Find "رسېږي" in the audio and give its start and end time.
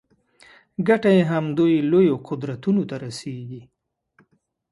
3.05-3.61